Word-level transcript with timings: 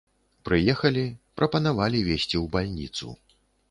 Прыехалі, 0.47 1.03
прапанавалі 1.41 2.05
везці 2.11 2.35
ў 2.43 2.45
бальніцу. 2.57 3.07